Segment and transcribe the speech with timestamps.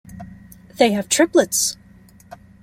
[0.77, 1.77] They have triplets.